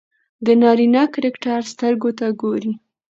[0.45, 2.73] د نارينه کرکټر سترګو ته ګوري